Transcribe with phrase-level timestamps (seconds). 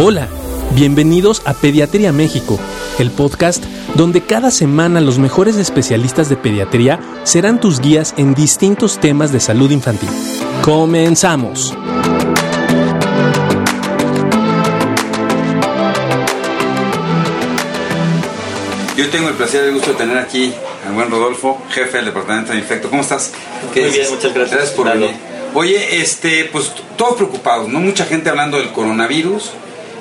[0.00, 0.28] Hola,
[0.76, 2.56] bienvenidos a Pediatría México,
[3.00, 3.64] el podcast
[3.96, 9.40] donde cada semana los mejores especialistas de pediatría serán tus guías en distintos temas de
[9.40, 10.08] salud infantil.
[10.62, 11.76] Comenzamos.
[18.96, 20.54] Yo tengo el placer y el gusto de tener aquí
[20.86, 22.88] al buen Rodolfo, jefe del departamento de infecto.
[22.88, 23.32] ¿Cómo estás?
[23.74, 24.50] Muy bien, muchas gracias.
[24.58, 25.10] Gracias por venir.
[25.54, 27.80] Oye, este, pues todos preocupados, ¿no?
[27.80, 29.54] Mucha gente hablando del coronavirus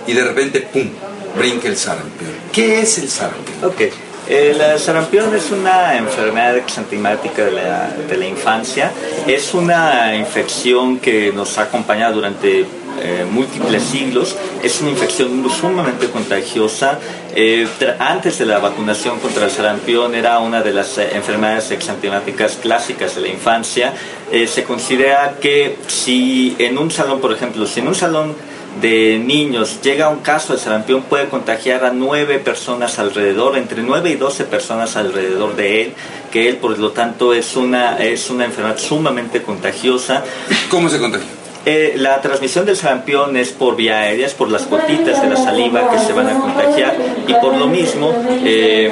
[0.08, 0.90] y de repente, ¡pum!,
[1.38, 2.32] brinca el sarampión.
[2.52, 3.64] ¿Qué es el sarampión?
[3.64, 3.82] Ok.
[4.28, 8.92] El sarampión es una enfermedad exantemática de la, de la infancia.
[9.26, 14.36] Es una infección que nos ha acompañado durante eh, múltiples siglos.
[14.62, 17.00] Es una infección sumamente contagiosa.
[17.34, 17.68] Eh,
[18.00, 23.16] antes de la vacunación contra el sarampión era una de las eh, enfermedades exantemáticas clásicas
[23.16, 23.94] de la infancia.
[24.30, 28.36] Eh, se considera que si en un salón, por ejemplo, si en un salón
[28.82, 34.10] de niños llega un caso de sarampión puede contagiar a nueve personas alrededor, entre nueve
[34.10, 35.94] y doce personas alrededor de él,
[36.32, 40.24] que él por lo tanto es una, es una enfermedad sumamente contagiosa.
[40.70, 41.28] ¿Cómo se contagia?
[41.70, 45.36] Eh, la transmisión del sarampión es por vía aérea, es por las gotitas de la
[45.36, 46.96] saliva que se van a contagiar
[47.28, 48.16] y por lo mismo
[48.46, 48.90] eh,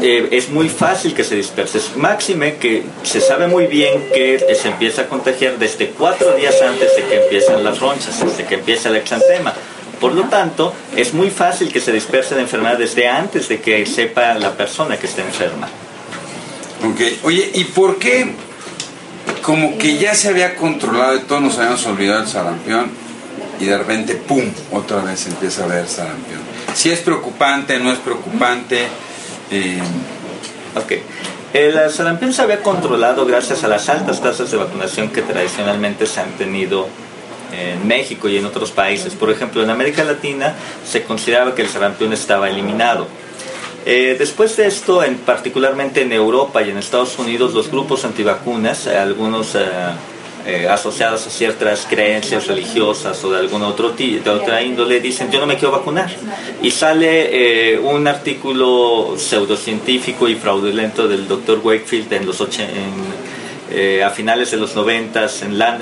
[0.00, 1.78] eh, es muy fácil que se disperse.
[1.96, 6.96] Máxime que se sabe muy bien que se empieza a contagiar desde cuatro días antes
[6.96, 9.52] de que empiezan las ronchas, desde que empieza el exantema.
[10.00, 13.84] Por lo tanto, es muy fácil que se disperse la enfermedad desde antes de que
[13.84, 15.68] sepa la persona que está enferma.
[16.82, 17.24] Ok.
[17.24, 18.32] Oye, ¿y por qué
[19.42, 22.90] como que ya se había controlado y todos nos habíamos olvidado del sarampión
[23.60, 26.40] y de repente, ¡pum!, otra vez empieza a haber sarampión?
[26.74, 28.86] Si es preocupante, no es preocupante.
[29.50, 29.80] eh,
[30.74, 30.92] Ok.
[31.54, 36.20] El sarampión se había controlado gracias a las altas tasas de vacunación que tradicionalmente se
[36.20, 36.86] han tenido
[37.52, 39.14] en México y en otros países.
[39.14, 40.54] Por ejemplo, en América Latina
[40.84, 43.06] se consideraba que el sarampión estaba eliminado.
[43.88, 48.88] Eh, después de esto, en, particularmente en Europa y en Estados Unidos, los grupos antivacunas,
[48.88, 49.60] eh, algunos eh,
[50.44, 55.38] eh, asociados a ciertas creencias religiosas o de algún otro de otra índole, dicen yo
[55.38, 56.10] no me quiero vacunar.
[56.62, 63.35] Y sale un artículo pseudocientífico y fraudulento del doctor Wakefield en los ochen- en,
[63.70, 65.26] eh, a finales de los 90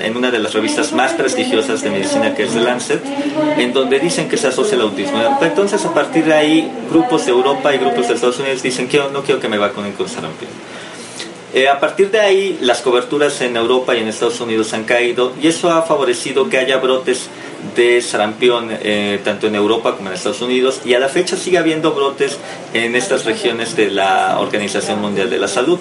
[0.01, 3.01] en, una de las revistas más prestigiosas de medicina que es The Lancet,
[3.57, 5.19] en donde dicen que se asocia el autismo.
[5.41, 8.97] Entonces, a partir de ahí, grupos de Europa y grupos de Estados Unidos dicen que
[9.11, 10.49] no quiero que me vacunen con sarampión.
[11.55, 15.31] Eh, a partir de ahí, las coberturas en Europa y en Estados Unidos han caído
[15.41, 17.29] y eso ha favorecido que haya brotes
[17.77, 21.57] de sarampión eh, tanto en Europa como en Estados Unidos y a la fecha sigue
[21.57, 22.37] habiendo brotes
[22.73, 25.79] en estas regiones de la Organización Mundial de la Salud.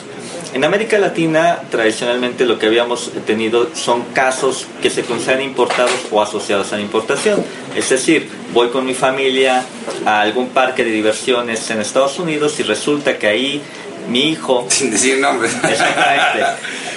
[0.52, 6.22] En América Latina, tradicionalmente lo que habíamos tenido son casos que se consideran importados o
[6.22, 7.44] asociados a la importación.
[7.76, 9.64] Es decir, voy con mi familia
[10.06, 13.62] a algún parque de diversiones en Estados Unidos y resulta que ahí
[14.08, 15.52] mi hijo sin decir nombres.
[15.54, 16.44] Exactamente.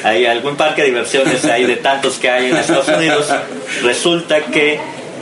[0.04, 3.28] Hay algún parque de diversiones ahí de tantos que hay en Estados Unidos.
[3.82, 4.80] Resulta que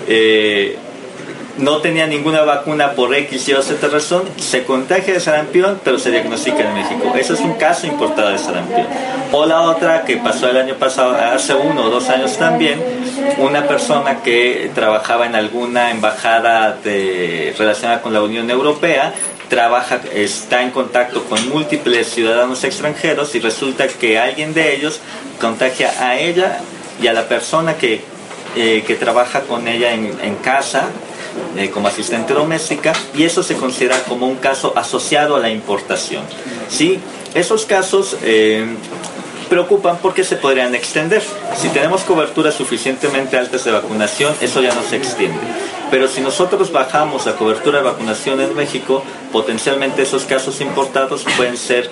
[0.07, 0.77] eh,
[1.57, 5.99] no tenía ninguna vacuna por X y o Z razón, se contagia de sarampión, pero
[5.99, 7.13] se diagnostica en México.
[7.17, 8.87] Eso es un caso importado de sarampión.
[9.31, 12.81] O la otra que pasó el año pasado, hace uno o dos años también,
[13.37, 19.13] una persona que trabajaba en alguna embajada de, relacionada con la Unión Europea,
[19.49, 24.99] trabaja, está en contacto con múltiples ciudadanos extranjeros y resulta que alguien de ellos
[25.39, 26.59] contagia a ella
[27.01, 28.01] y a la persona que,
[28.55, 30.89] eh, que trabaja con ella en casa
[31.57, 36.23] eh, como asistente doméstica y eso se considera como un caso asociado a la importación.
[36.69, 36.99] ¿sí?
[37.33, 38.65] Esos casos eh,
[39.49, 41.23] preocupan porque se podrían extender.
[41.55, 45.39] Si tenemos coberturas suficientemente altas de vacunación, eso ya no se extiende.
[45.91, 51.57] Pero si nosotros bajamos la cobertura de vacunación en México, potencialmente esos casos importados pueden
[51.57, 51.89] ser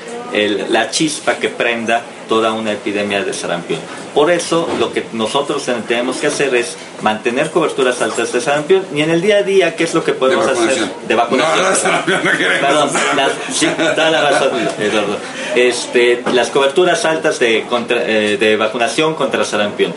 [0.69, 2.01] la chispa que prenda
[2.33, 3.80] toda una epidemia de sarampión.
[4.15, 9.01] Por eso lo que nosotros tenemos que hacer es mantener coberturas altas de sarampión y
[9.01, 10.56] en el día a día, ¿qué es lo que podemos hacer?
[10.65, 10.94] vacunación.
[11.07, 11.57] De vacunación.
[11.57, 12.59] No, no, de sarampión no queremos.
[12.59, 14.50] Perdón, las- sí, da la razón,
[14.80, 15.18] Eduardo.
[15.56, 19.94] Este, las coberturas altas de, contra- eh, de vacunación contra sarampión.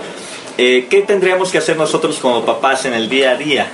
[0.59, 3.67] Eh, ¿Qué tendríamos que hacer nosotros como papás en el día a día?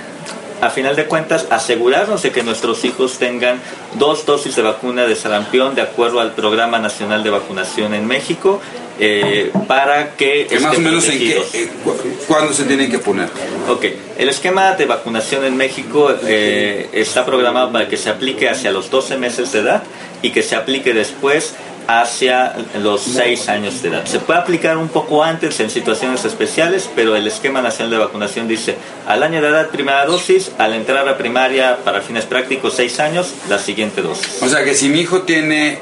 [0.63, 3.59] A final de cuentas, asegurarnos de que nuestros hijos tengan
[3.95, 8.61] dos dosis de vacuna de sarampión de acuerdo al Programa Nacional de Vacunación en México
[8.99, 11.95] eh, para que, Que más o menos en qué, eh, cu-
[12.27, 13.27] cuándo se tienen que poner.
[13.67, 13.85] Ok,
[14.17, 18.89] el esquema de vacunación en México eh, está programado para que se aplique hacia los
[18.89, 19.83] 12 meses de edad
[20.21, 21.55] y que se aplique después
[21.87, 24.05] hacia los 6 años de edad.
[24.05, 28.47] Se puede aplicar un poco antes en situaciones especiales, pero el esquema nacional de vacunación
[28.47, 28.75] dice
[29.07, 33.33] al año de edad primera dosis, al entrar a primaria para fines prácticos 6 años,
[33.49, 34.41] la siguiente dosis.
[34.41, 35.79] O sea que si mi hijo tiene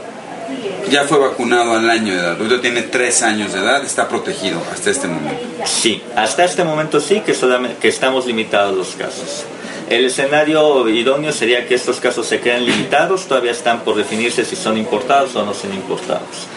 [0.90, 4.62] ya fue vacunado al año de edad, ahorita tiene 3 años de edad, está protegido
[4.74, 5.42] hasta este momento.
[5.66, 9.46] Sí, hasta este momento sí que, solamente, que estamos limitados los casos.
[9.92, 14.56] El escenario idóneo sería que estos casos se queden limitados, todavía están por definirse si
[14.56, 16.48] son importados o no son importados.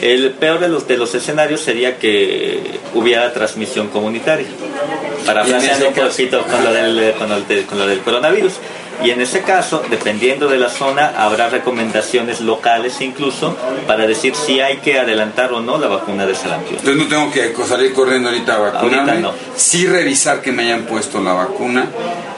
[0.00, 4.46] El peor de los, de los escenarios sería que hubiera transmisión comunitaria,
[5.26, 7.28] parafraseando un poquito con lo, del, con,
[7.64, 8.52] con lo del coronavirus.
[9.02, 13.56] Y en ese caso, dependiendo de la zona, habrá recomendaciones locales incluso
[13.86, 16.78] para decir si hay que adelantar o no la vacuna de sarampión.
[16.78, 19.12] Entonces no tengo que salir corriendo ahorita a vacunarme.
[19.12, 19.32] Ahorita no.
[19.56, 21.86] Sí revisar que me hayan puesto la vacuna.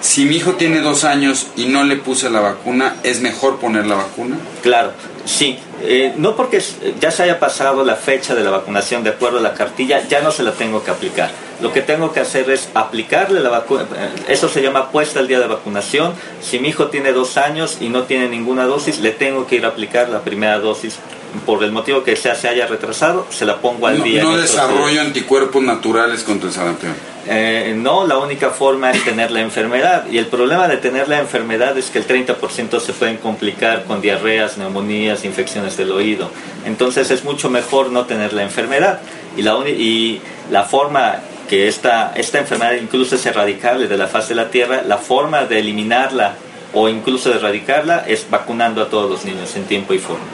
[0.01, 3.87] Si mi hijo tiene dos años y no le puse la vacuna, ¿es mejor poner
[3.87, 4.37] la vacuna?
[4.63, 4.93] Claro,
[5.27, 5.59] sí.
[5.83, 6.63] Eh, no porque
[6.99, 10.23] ya se haya pasado la fecha de la vacunación de acuerdo a la cartilla, ya
[10.23, 11.31] no se la tengo que aplicar.
[11.61, 13.83] Lo que tengo que hacer es aplicarle la vacuna.
[13.83, 16.15] Eh, eso se llama puesta el día de vacunación.
[16.41, 19.67] Si mi hijo tiene dos años y no tiene ninguna dosis, le tengo que ir
[19.67, 20.99] a aplicar la primera dosis
[21.45, 24.23] por el motivo que sea se haya retrasado, se la pongo al día.
[24.23, 26.95] No desarrollo anticuerpos naturales contra el sarampión.
[27.29, 30.07] Eh, no, la única forma es tener la enfermedad.
[30.11, 34.01] Y el problema de tener la enfermedad es que el 30% se pueden complicar con
[34.01, 36.31] diarreas, neumonías, infecciones del oído.
[36.65, 39.01] Entonces es mucho mejor no tener la enfermedad.
[39.37, 40.21] Y la, y
[40.51, 44.83] la forma que esta, esta enfermedad incluso es erradicable de la faz de la Tierra,
[44.87, 46.35] la forma de eliminarla
[46.75, 50.25] o incluso de erradicarla es vacunando a todos los niños en tiempo y forma.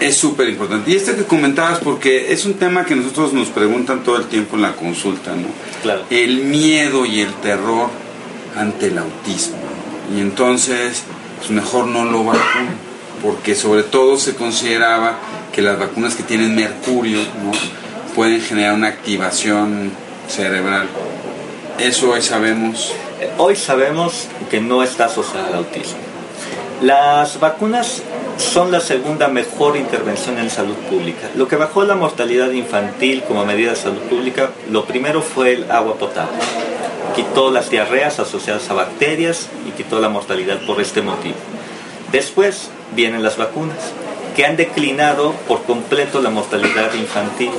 [0.00, 0.90] Es súper importante.
[0.90, 4.56] Y esto que comentabas, porque es un tema que nosotros nos preguntan todo el tiempo
[4.56, 5.48] en la consulta, ¿no?
[5.82, 6.04] Claro.
[6.10, 7.88] El miedo y el terror
[8.56, 9.56] ante el autismo.
[10.14, 11.02] Y entonces,
[11.38, 12.76] pues mejor no lo vacunen,
[13.22, 15.18] porque sobre todo se consideraba
[15.52, 17.52] que las vacunas que tienen mercurio, ¿no?
[18.16, 19.92] pueden generar una activación
[20.26, 20.88] cerebral.
[21.78, 22.94] Eso hoy sabemos.
[23.36, 25.98] Hoy sabemos que no está asociado al autismo.
[26.80, 28.02] Las vacunas
[28.38, 31.30] son la segunda mejor intervención en salud pública.
[31.36, 35.70] Lo que bajó la mortalidad infantil como medida de salud pública, lo primero fue el
[35.70, 36.38] agua potable.
[37.14, 41.36] Quitó las diarreas asociadas a bacterias y quitó la mortalidad por este motivo.
[42.12, 43.92] Después vienen las vacunas
[44.36, 47.50] que han declinado por completo la mortalidad infantil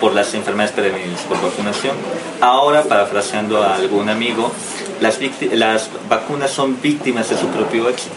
[0.00, 1.96] por las enfermedades prevenibles por vacunación.
[2.40, 4.52] Ahora, parafraseando a algún amigo,
[5.00, 8.14] las, vacunas son víctimas de su propio éxito,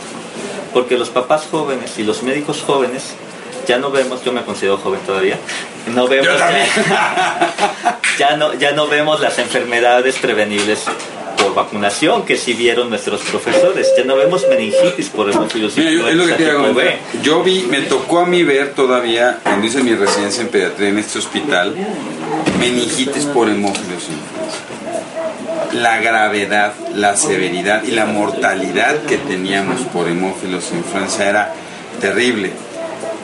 [0.77, 3.15] porque los papás jóvenes y los médicos jóvenes
[3.67, 5.39] ya no vemos, yo me considero joven todavía,
[5.95, 6.27] no vemos
[8.19, 10.85] ya, no, ya no vemos las enfermedades prevenibles
[11.35, 13.91] por vacunación que sí vieron nuestros profesores.
[13.97, 18.27] Ya no vemos meningitis por hemófilos Mira, es lo que Yo vi, me tocó a
[18.27, 21.73] mí ver todavía, cuando hice mi residencia en pediatría en este hospital,
[22.59, 24.03] meningitis por hemófilos
[25.73, 31.53] La gravedad, la severidad y la mortalidad que teníamos por hemófilos influenza era
[31.99, 32.51] terrible.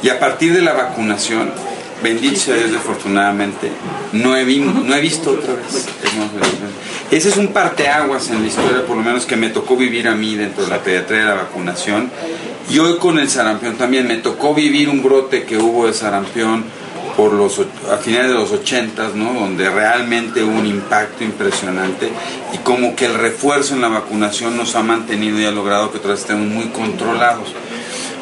[0.02, 1.52] Y a partir de la vacunación,
[2.04, 3.72] bendito sea Dios, afortunadamente,
[4.12, 5.88] no he, no he visto otra vez.
[7.10, 10.16] Ese es un parteaguas en la historia, por lo menos que me tocó vivir a
[10.16, 12.12] mí dentro de la pediatría de la vacunación.
[12.70, 16.66] Y hoy con el sarampión también me tocó vivir un brote que hubo de sarampión
[17.16, 17.60] por los
[17.92, 19.34] a finales de los 80, ¿no?
[19.34, 22.10] donde realmente hubo un impacto impresionante
[22.54, 26.00] y como que el refuerzo en la vacunación nos ha mantenido y ha logrado que
[26.00, 27.54] todos estemos muy controlados.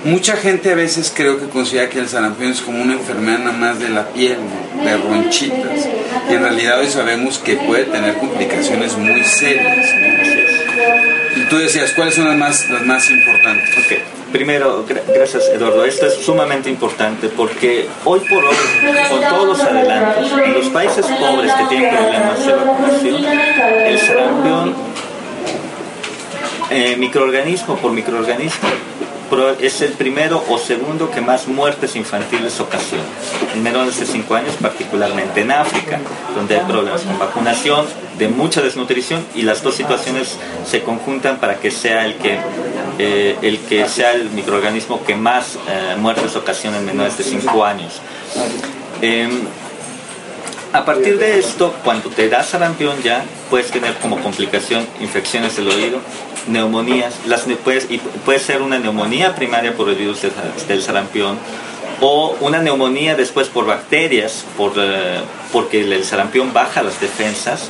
[0.03, 3.51] Mucha gente a veces creo que considera que el sarampión es como una enfermedad nada
[3.51, 4.37] más de la piel,
[4.83, 5.87] de ronchitas.
[6.27, 9.85] Y en realidad hoy sabemos que puede tener complicaciones muy serias.
[11.49, 13.69] Tú decías, ¿cuáles son las más, las más importantes?
[13.85, 14.03] Okay.
[14.31, 18.55] Primero, gracias Eduardo, esto es sumamente importante porque hoy por hoy,
[19.09, 23.25] con todos los adelantos, en los países pobres que tienen problemas de vacunación,
[23.85, 24.75] el sarampión,
[26.69, 28.69] eh, microorganismo por microorganismo,
[29.59, 33.03] es el primero o segundo que más muertes infantiles ocasiona,
[33.53, 35.99] en menores de 5 años, particularmente en África,
[36.35, 37.85] donde hay problemas con vacunación,
[38.17, 42.39] de mucha desnutrición y las dos situaciones se conjuntan para que sea el que,
[42.99, 47.65] eh, el, que sea el microorganismo que más eh, muertes ocasiona en menores de 5
[47.65, 48.01] años.
[49.01, 49.47] Em,
[50.73, 55.69] a partir de esto, cuando te da sarampión ya, puedes tener como complicación infecciones del
[55.69, 55.99] oído,
[56.47, 60.21] neumonías, las, puedes, y puede ser una neumonía primaria por el virus
[60.67, 61.37] del sarampión
[62.01, 65.21] o una neumonía después por bacterias, por, eh,
[65.51, 67.69] porque el sarampión baja las defensas.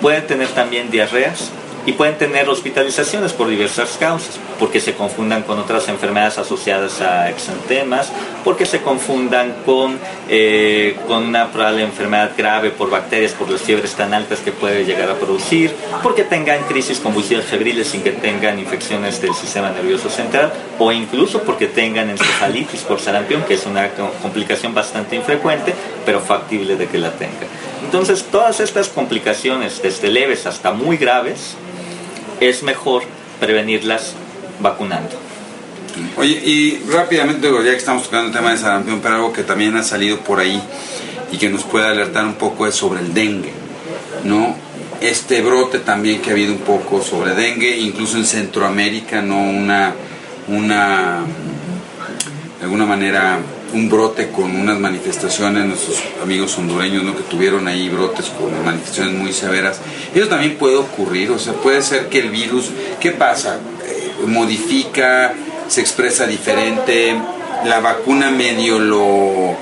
[0.00, 1.50] Puede tener también diarreas
[1.88, 7.30] y pueden tener hospitalizaciones por diversas causas, porque se confundan con otras enfermedades asociadas a
[7.30, 8.12] exantemas,
[8.44, 13.94] porque se confundan con, eh, con una probable enfermedad grave por bacterias, por las fiebres
[13.94, 18.58] tan altas que puede llegar a producir, porque tengan crisis convulsivas febriles sin que tengan
[18.58, 23.88] infecciones del sistema nervioso central, o incluso porque tengan encefalitis por sarampión, que es una
[24.20, 27.48] complicación bastante infrecuente, pero factible de que la tengan.
[27.82, 31.56] Entonces, todas estas complicaciones, desde leves hasta muy graves,
[32.40, 33.02] es mejor
[33.40, 34.14] prevenirlas
[34.60, 35.28] vacunando.
[36.16, 39.76] Oye, y rápidamente, ya que estamos tocando el tema de sarampión, pero algo que también
[39.76, 40.60] ha salido por ahí
[41.32, 43.52] y que nos puede alertar un poco es sobre el dengue,
[44.24, 44.56] ¿no?
[45.00, 49.38] Este brote también que ha habido un poco sobre dengue, incluso en Centroamérica, ¿no?
[49.40, 49.94] Una,
[50.48, 51.20] una,
[52.58, 53.38] de alguna manera,
[53.72, 57.16] un brote con unas manifestaciones, nuestros amigos hondureños ¿no?
[57.16, 59.80] que tuvieron ahí brotes con manifestaciones muy severas,
[60.14, 62.70] eso también puede ocurrir, o sea, puede ser que el virus,
[63.00, 63.58] ¿qué pasa?
[63.84, 65.34] Eh, modifica,
[65.68, 67.14] se expresa diferente,
[67.64, 69.56] la vacuna medio lo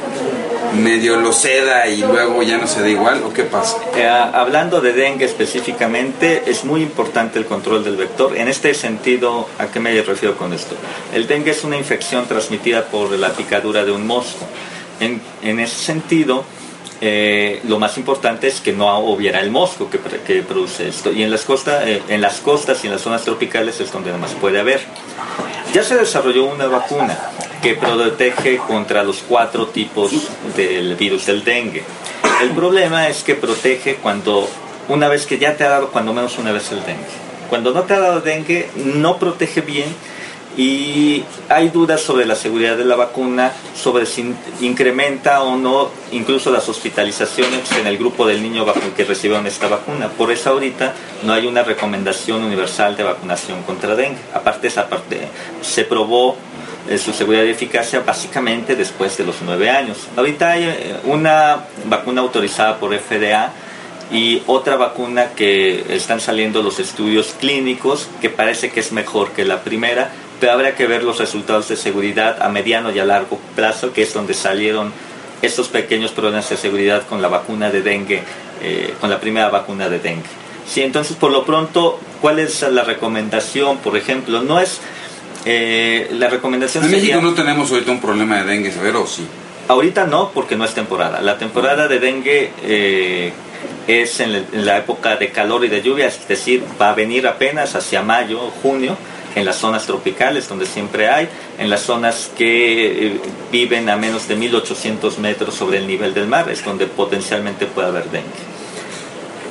[0.76, 3.78] medio lo ceda y luego ya no se da igual o qué pasa?
[3.94, 8.36] Eh, hablando de dengue específicamente, es muy importante el control del vector.
[8.36, 10.74] En este sentido, ¿a qué me refiero con esto?
[11.14, 14.46] El dengue es una infección transmitida por la picadura de un mosco.
[15.00, 16.44] En, en ese sentido,
[17.00, 21.12] eh, lo más importante es que no hubiera el mosco que, que produce esto.
[21.12, 24.12] Y en las, costas, eh, en las costas y en las zonas tropicales es donde
[24.12, 24.80] más puede haber.
[25.74, 27.18] Ya se desarrolló una vacuna
[27.66, 30.12] que protege contra los cuatro tipos
[30.54, 31.82] del virus del dengue.
[32.40, 34.48] El problema es que protege cuando,
[34.88, 37.02] una vez que ya te ha dado, cuando menos una vez el dengue.
[37.50, 39.88] Cuando no te ha dado dengue, no protege bien
[40.56, 46.52] y hay dudas sobre la seguridad de la vacuna, sobre si incrementa o no incluso
[46.52, 48.64] las hospitalizaciones en el grupo del niño
[48.96, 50.08] que recibieron esta vacuna.
[50.08, 50.94] Por eso ahorita
[51.24, 54.20] no hay una recomendación universal de vacunación contra dengue.
[54.32, 54.70] Aparte,
[55.62, 56.36] se probó
[56.98, 60.08] su seguridad y eficacia básicamente después de los nueve años.
[60.16, 63.52] Ahorita hay eh, una vacuna autorizada por FDA
[64.12, 69.44] y otra vacuna que están saliendo los estudios clínicos que parece que es mejor que
[69.44, 73.38] la primera, pero habrá que ver los resultados de seguridad a mediano y a largo
[73.56, 74.92] plazo, que es donde salieron
[75.42, 78.22] estos pequeños problemas de seguridad con la vacuna de dengue,
[78.62, 80.28] eh, con la primera vacuna de dengue.
[80.66, 83.78] Sí, entonces por lo pronto, ¿cuál es la recomendación?
[83.78, 84.80] Por ejemplo, no es
[85.48, 89.24] eh, la recomendación En México no tenemos ahorita un problema de dengue severo, ¿sí?
[89.68, 91.20] Ahorita no, porque no es temporada.
[91.20, 93.32] La temporada de dengue eh,
[93.86, 97.76] es en, la época de calor y de lluvia, es decir, va a venir apenas
[97.76, 98.96] hacia mayo, junio,
[99.36, 101.28] en las zonas tropicales donde siempre hay,
[101.60, 103.20] en las zonas que eh,
[103.52, 107.86] viven a menos de 1800 metros sobre el nivel del mar, es donde potencialmente puede
[107.86, 108.55] haber dengue.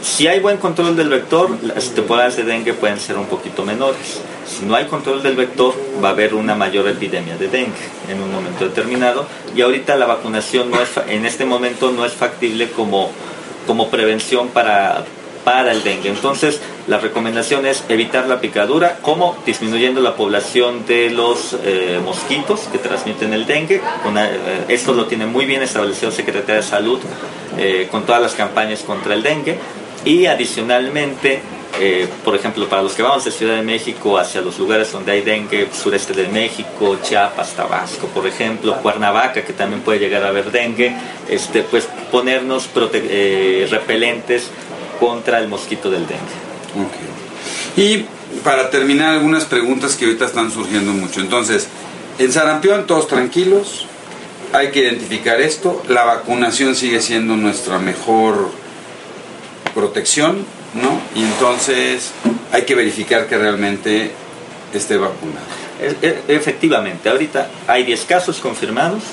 [0.06, 4.22] Si hay buen control del vector, las temporadas de dengue pueden ser un poquito menores.
[4.48, 7.74] Si no hay control del vector, va a haber una mayor epidemia de dengue
[8.08, 9.26] en un momento determinado.
[9.56, 13.10] Y ahorita la vacunación no es, en este momento no es factible como,
[13.66, 15.04] como prevención para,
[15.44, 16.10] para el dengue.
[16.10, 22.62] Entonces, la recomendación es evitar la picadura, como disminuyendo la población de los eh, mosquitos
[22.72, 23.78] que transmiten el dengue.
[23.78, 27.00] Eh, esto lo tiene muy bien establecido Secretaría de Salud
[27.58, 29.58] eh, con todas las campañas contra el dengue
[30.06, 31.42] y adicionalmente,
[31.80, 35.12] eh, por ejemplo, para los que vamos de Ciudad de México hacia los lugares donde
[35.12, 40.30] hay dengue, sureste de México, Chiapas, Tabasco, por ejemplo, Cuernavaca, que también puede llegar a
[40.30, 40.96] haber dengue,
[41.28, 44.50] este, pues ponernos eh, repelentes
[45.00, 46.46] contra el mosquito del dengue.
[47.76, 48.06] Y
[48.44, 51.20] para terminar, algunas preguntas que ahorita están surgiendo mucho.
[51.20, 51.68] Entonces,
[52.20, 53.88] en sarampión, todos tranquilos,
[54.54, 58.52] hay que identificar esto, la vacunación sigue siendo nuestra mejor
[59.75, 61.00] protección, ¿no?
[61.13, 62.12] Y entonces
[62.51, 64.12] hay que verificar que realmente
[64.74, 65.46] esté vacunado.
[66.27, 69.03] Efectivamente, ahorita hay 10 casos confirmados,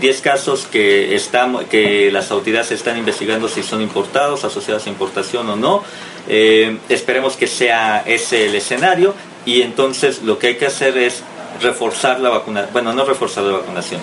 [0.00, 5.48] 10 casos que, están, que las autoridades están investigando si son importados, asociados a importación
[5.48, 5.84] o no.
[6.28, 9.14] Eh, esperemos que sea ese el escenario
[9.46, 11.22] y entonces lo que hay que hacer es
[11.62, 14.00] reforzar la vacunación, bueno, no reforzar la vacunación,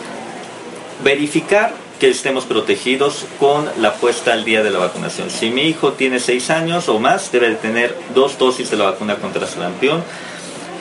[1.03, 1.73] verificar
[2.05, 5.31] que estemos protegidos con la puesta al día de la vacunación.
[5.31, 8.85] Si mi hijo tiene 6 años o más, debe de tener dos dosis de la
[8.85, 10.03] vacuna contra sarampión.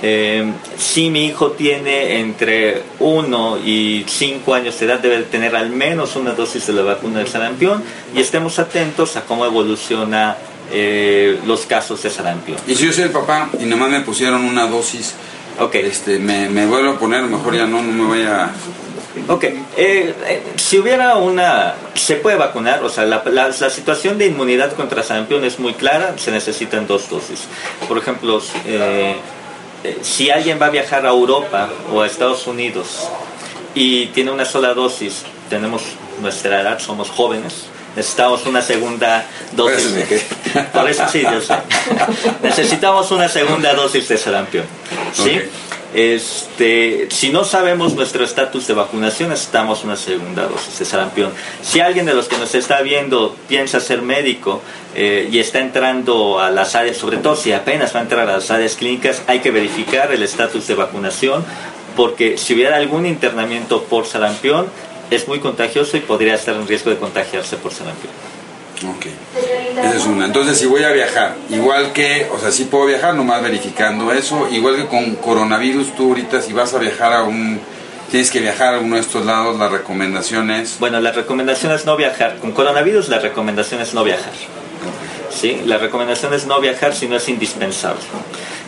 [0.03, 0.45] Eh,
[0.77, 5.71] si mi hijo tiene entre 1 y 5 años de edad, debe de tener al
[5.71, 7.83] menos una dosis de la vacuna del sarampión
[8.15, 10.37] y estemos atentos a cómo evoluciona
[10.71, 12.59] eh, los casos de sarampión.
[12.67, 15.15] Y si yo soy el papá y nomás me pusieron una dosis,
[15.61, 15.75] Ok.
[15.77, 18.51] Este, me, me vuelvo a poner, mejor ya no, no me voy a...
[19.29, 24.19] Ok, eh, eh, si hubiera una, se puede vacunar, o sea, la, la- la situación
[24.19, 27.43] de inmunidad contra sarampión es muy clara, se necesitan dos dosis.
[27.87, 29.15] Por ejemplo, eh,
[29.85, 33.09] eh, si alguien va a viajar a Europa o a Estados Unidos
[33.75, 35.83] y tiene una sola dosis, tenemos
[36.21, 39.87] nuestra edad, somos jóvenes, necesitamos una segunda dosis.
[39.87, 40.27] Por eso dije.
[40.73, 41.55] Por eso sí, yo sé.
[42.43, 44.65] Necesitamos una segunda dosis de sarampión.
[45.13, 45.41] ¿sí?
[45.95, 51.33] Este, si no sabemos nuestro estatus de vacunación, necesitamos una segunda dosis de sarampión.
[51.63, 54.61] Si alguien de los que nos está viendo piensa ser médico
[54.97, 58.33] eh, y está entrando a las áreas, sobre todo si apenas va a entrar a
[58.33, 61.45] las áreas clínicas, hay que verificar el estatus de vacunación,
[61.95, 64.67] porque si hubiera algún internamiento por sarampión,
[65.13, 68.13] es muy contagioso y podría estar en riesgo de contagiarse por sarampión.
[68.91, 69.07] Ok.
[69.83, 70.27] Esa es una.
[70.27, 74.49] Entonces, si voy a viajar, igual que, o sea, sí puedo viajar, nomás verificando eso,
[74.51, 77.61] igual que con coronavirus, tú ahorita si vas a viajar a un,
[78.11, 80.79] tienes que viajar a uno de estos lados, la recomendación es...
[80.79, 82.37] Bueno, la recomendación es no viajar.
[82.39, 84.33] Con coronavirus la recomendación es no viajar.
[85.31, 85.63] ¿sí?
[85.67, 88.01] La recomendación es no viajar si no es indispensable.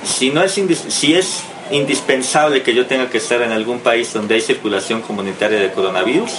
[0.04, 4.12] Si, no es, indis- si es indispensable que yo tenga que estar en algún país
[4.12, 6.30] donde hay circulación comunitaria de coronavirus,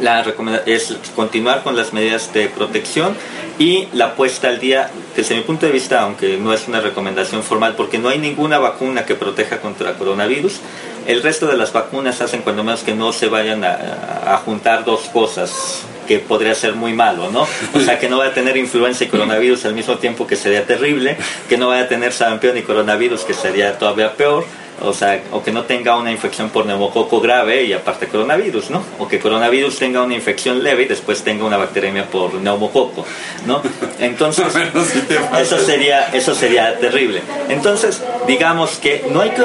[0.00, 0.24] la
[0.66, 3.16] es continuar con las medidas de protección
[3.58, 7.42] y la puesta al día, desde mi punto de vista, aunque no es una recomendación
[7.42, 10.60] formal, porque no hay ninguna vacuna que proteja contra coronavirus,
[11.06, 14.84] el resto de las vacunas hacen cuando menos que no se vayan a, a juntar
[14.84, 17.46] dos cosas que podría ser muy malo, ¿no?
[17.74, 20.64] O sea, que no vaya a tener influenza y coronavirus al mismo tiempo que sería
[20.64, 21.16] terrible,
[21.48, 24.44] que no vaya a tener sarampión y coronavirus que sería todavía peor,
[24.82, 28.82] o sea, o que no tenga una infección por neumococo grave y aparte coronavirus, ¿no?
[28.98, 33.04] O que coronavirus tenga una infección leve y después tenga una bacteremia por neumococo,
[33.46, 33.62] ¿no?
[33.98, 34.46] Entonces,
[35.40, 37.22] eso sería, eso sería terrible.
[37.48, 39.44] Entonces, digamos que no hay que,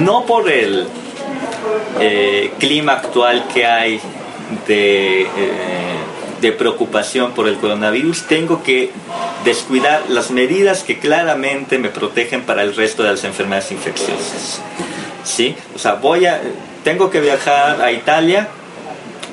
[0.00, 0.86] no por el
[1.98, 4.00] eh, clima actual que hay
[4.66, 5.89] de, eh,
[6.40, 8.90] de preocupación por el coronavirus, tengo que
[9.44, 14.60] descuidar las medidas que claramente me protegen para el resto de las enfermedades infecciosas.
[15.24, 15.54] ¿Sí?
[15.74, 16.40] O sea, voy a,
[16.82, 18.48] tengo que viajar a Italia,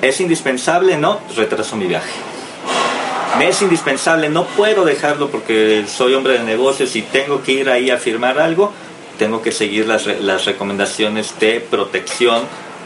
[0.01, 0.97] ¿es indispensable?
[0.97, 2.11] No, retraso mi viaje.
[3.37, 7.69] Me es indispensable, no puedo dejarlo porque soy hombre de negocios y tengo que ir
[7.69, 8.73] ahí a firmar algo,
[9.19, 12.41] tengo que seguir las, las recomendaciones de protección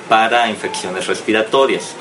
[0.09, 1.95] para infecciones respiratorias.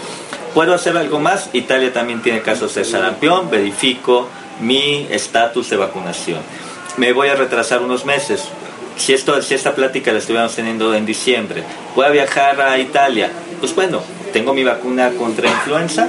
[0.55, 1.51] ¿Puedo hacer algo más?
[1.53, 4.29] Italia también tiene casos de sarampión, verifico
[4.61, 6.41] mi estatus de vacunación.
[6.97, 8.45] Me voy a retrasar unos meses.
[8.97, 11.63] Si, esto, si esta plática la estuviéramos teniendo en diciembre,
[11.95, 13.31] voy a viajar a Italia.
[13.61, 16.09] Pues bueno, tengo mi vacuna contra influenza.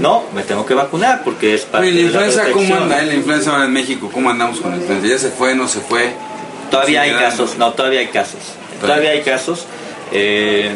[0.00, 3.02] No, me tengo que vacunar porque es parte Oye, la de influenza, ¿cómo anda?
[3.02, 3.06] eh?
[3.06, 5.06] La influenza ahora en México, ¿cómo andamos con la influenza?
[5.08, 6.12] ¿Ya se fue, no se fue?
[6.70, 8.40] Todavía hay casos, no, todavía hay casos.
[8.80, 8.80] Todavía.
[8.80, 9.66] Todavía hay casos.
[10.12, 10.70] eh,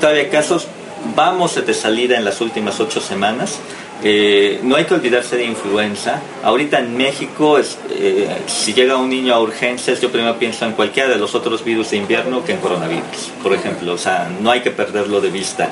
[0.00, 0.68] todavía hay casos.
[1.14, 3.58] Vamos de salida en las últimas ocho semanas.
[4.02, 6.20] Eh, no hay que olvidarse de influenza.
[6.42, 10.72] Ahorita en México, es, eh, si llega un niño a urgencias, yo primero pienso en
[10.72, 13.94] cualquiera de los otros virus de invierno que en coronavirus, por ejemplo.
[13.94, 15.70] O sea, no hay que perderlo de vista.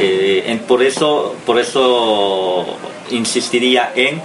[0.00, 2.66] Eh, en- por, eso, por eso
[3.10, 4.20] insistiría en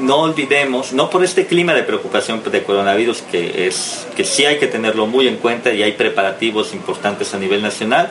[0.00, 4.58] no olvidemos, no por este clima de preocupación de coronavirus que es que sí hay
[4.60, 8.08] que tenerlo muy en cuenta y hay preparativos importantes a nivel nacional,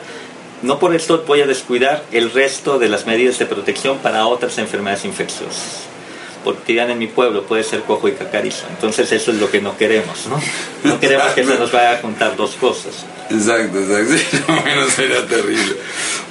[0.62, 4.58] no por esto voy a descuidar el resto de las medidas de protección para otras
[4.58, 5.84] enfermedades infecciosas.
[6.44, 8.66] Porque dirán en mi pueblo puede ser cojo y cacarizo.
[8.70, 10.40] Entonces eso es lo que no queremos, ¿no?
[10.84, 13.04] No queremos que se nos vaya a juntar dos cosas.
[13.30, 14.14] Exacto, exacto.
[14.62, 15.76] Bueno, sería terrible.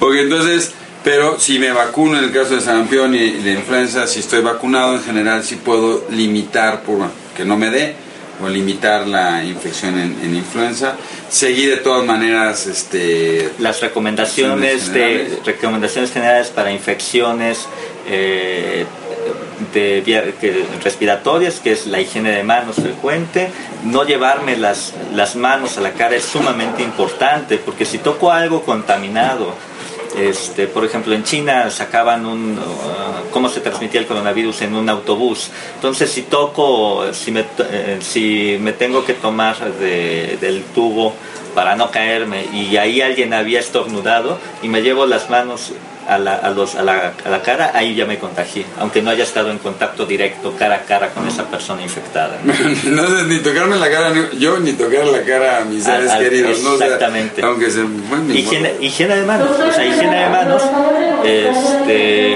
[0.00, 0.72] Ok, entonces,
[1.04, 4.40] pero si me vacuno en el caso de sarampión y y de influenza, si estoy
[4.40, 7.94] vacunado en general, sí puedo limitar, por que no me dé,
[8.42, 10.94] o limitar la infección en, en influenza.
[11.28, 13.50] Seguí de todas maneras, este...
[13.58, 17.66] las recomendaciones de recomendaciones generales para infecciones
[18.08, 18.86] eh,
[19.74, 20.02] de
[20.40, 23.50] que- respiratorias que es la higiene de manos frecuente
[23.84, 28.62] no llevarme las, las manos a la cara es sumamente importante porque si toco algo
[28.62, 29.54] contaminado
[30.18, 34.88] este, por ejemplo, en China sacaban un, uh, cómo se transmitía el coronavirus en un
[34.88, 35.50] autobús.
[35.76, 41.14] Entonces, si toco, si me, eh, si me tengo que tomar de- del tubo
[41.54, 45.72] para no caerme y ahí alguien había estornudado y me llevo las manos
[46.08, 49.10] a la, a, los, a, la, a la cara, ahí ya me contagié, aunque no
[49.10, 52.38] haya estado en contacto directo cara a cara con esa persona infectada.
[52.84, 56.58] no, ni tocarme la cara yo, ni tocar la cara a mis seres queridos.
[56.58, 57.42] Exactamente.
[57.42, 57.48] ¿no?
[57.48, 57.84] aunque se,
[58.32, 60.62] higiene, higiene, de manos, o sea, higiene de manos,
[61.24, 62.32] este,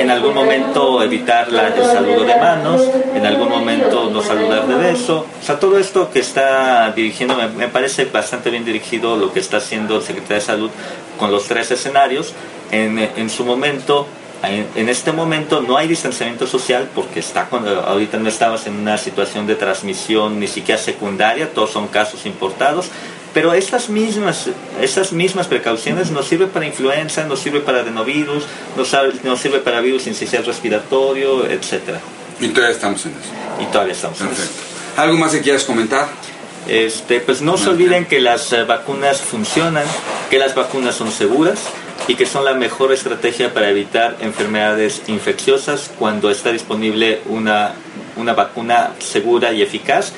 [0.00, 2.82] en algún momento evitar la, el saludo de manos,
[3.14, 7.46] en algún momento no saludar de beso, o sea, todo esto que está dirigiendo, me,
[7.48, 10.70] me parece bastante bien dirigido lo que está haciendo el secretario de Salud
[11.18, 12.34] con los tres escenarios.
[12.72, 14.08] En, en su momento,
[14.42, 18.98] en, este momento no hay distanciamiento social porque está cuando ahorita no estamos en una
[18.98, 22.86] situación de transmisión ni siquiera secundaria, todos son casos importados,
[23.32, 24.48] pero estas mismas,
[24.80, 28.44] estas mismas precauciones nos sirven para influenza, nos sirve para adenovirus,
[28.76, 31.98] nos, nos sirve para virus incisional respiratorio, etc.
[32.40, 33.62] Y todavía estamos en eso.
[33.62, 34.50] Y todavía estamos en eso.
[34.96, 36.08] ¿Algo más que quieras comentar?
[36.68, 39.84] Este, pues no se olviden que las eh, vacunas funcionan,
[40.30, 41.60] que las vacunas son seguras
[42.08, 47.72] y que son la mejor estrategia para evitar enfermedades infecciosas cuando está disponible una,
[48.16, 50.12] una vacuna segura y eficaz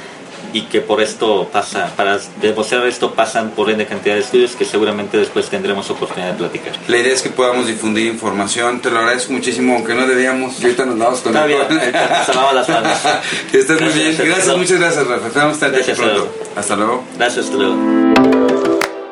[0.55, 4.65] y que por esto pasa, para demostrar esto pasan por N cantidad de estudios que
[4.65, 6.73] seguramente después tendremos oportunidad de platicar.
[6.87, 10.87] La idea es que podamos difundir información, te lo agradezco muchísimo, aunque no debíamos, ahorita
[10.87, 11.61] nos damos con Está bien,
[12.55, 12.99] las manos.
[13.53, 16.33] Estás muy bien, gracias, muchas gracias Rafa, esperamos gracias, pronto.
[16.55, 17.05] Hasta luego.
[17.19, 18.04] Gracias, hasta luego.